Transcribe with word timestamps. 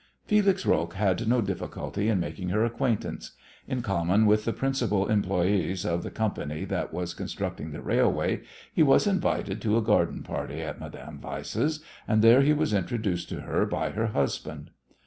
Felix 0.25 0.65
Roques 0.65 0.93
had 0.93 1.27
no 1.27 1.41
difficulty 1.41 2.09
in 2.09 2.19
making 2.19 2.49
her 2.49 2.65
acquaintance. 2.65 3.33
In 3.67 3.83
common 3.83 4.25
with 4.25 4.45
the 4.45 4.51
principal 4.51 5.05
employés 5.05 5.85
of 5.87 6.01
the 6.01 6.09
company 6.09 6.65
that 6.65 6.91
was 6.91 7.13
constructing 7.13 7.69
the 7.69 7.83
railway, 7.83 8.41
he 8.73 8.81
was 8.81 9.05
invited 9.05 9.61
to 9.61 9.77
a 9.77 9.81
garden 9.83 10.23
party 10.23 10.59
at 10.59 10.79
Madame 10.79 11.21
Weiss's, 11.21 11.81
and 12.07 12.23
there 12.23 12.41
he 12.41 12.51
was 12.51 12.73
introduced 12.73 13.29
to 13.29 13.41
her 13.41 13.63
by 13.67 13.91
her 13.91 14.07
husband. 14.07 14.71